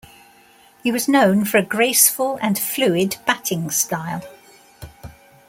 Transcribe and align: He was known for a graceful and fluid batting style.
He 0.81 0.91
was 0.91 1.07
known 1.07 1.45
for 1.45 1.57
a 1.59 1.63
graceful 1.63 2.39
and 2.41 2.57
fluid 2.57 3.17
batting 3.27 3.69
style. 3.69 4.23